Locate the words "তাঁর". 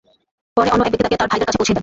1.21-1.29